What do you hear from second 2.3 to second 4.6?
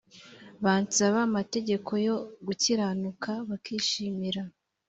gukiranuka bakishimira